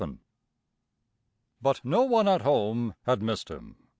[0.01, 0.17] XI
[1.61, 3.75] But no one at home had missed him.